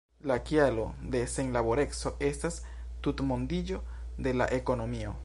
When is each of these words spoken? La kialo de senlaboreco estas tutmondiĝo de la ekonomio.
La 0.29 0.35
kialo 0.45 0.85
de 1.15 1.21
senlaboreco 1.33 2.13
estas 2.31 2.57
tutmondiĝo 3.09 3.81
de 4.29 4.35
la 4.43 4.53
ekonomio. 4.63 5.17